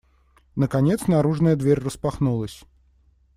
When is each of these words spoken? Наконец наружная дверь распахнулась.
Наконец 0.55 1.05
наружная 1.07 1.55
дверь 1.55 1.79
распахнулась. 1.79 2.63